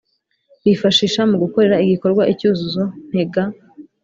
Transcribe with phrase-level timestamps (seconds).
[0.63, 3.43] bifashisha mu gukorera igikorwa icyuzuzo ntega,